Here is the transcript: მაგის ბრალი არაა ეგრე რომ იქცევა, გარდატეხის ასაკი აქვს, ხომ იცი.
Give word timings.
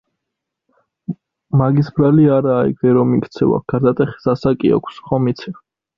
მაგის 1.61 1.91
ბრალი 1.99 2.25
არაა 2.37 2.63
ეგრე 2.71 2.95
რომ 2.99 3.13
იქცევა, 3.19 3.61
გარდატეხის 3.75 4.29
ასაკი 4.35 4.73
აქვს, 4.79 4.99
ხომ 5.11 5.31
იცი. 5.35 5.55